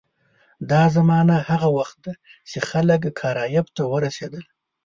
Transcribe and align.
دا 0.69 0.83
زمانه 0.95 1.35
هغه 1.49 1.69
وخت 1.77 1.97
ده 2.05 2.13
چې 2.49 2.57
خلک 2.69 3.01
کارایب 3.19 3.65
ته 3.75 3.81
ورسېدل. 3.91 4.43